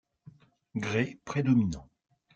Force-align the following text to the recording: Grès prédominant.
Grès 0.75 1.19
prédominant. 1.25 1.87